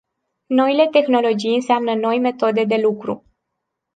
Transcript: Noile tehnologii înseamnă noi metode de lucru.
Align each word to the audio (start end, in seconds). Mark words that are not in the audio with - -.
Noile 0.49 0.87
tehnologii 0.91 1.55
înseamnă 1.55 1.93
noi 1.95 2.19
metode 2.19 2.63
de 2.63 2.75
lucru. 2.75 3.25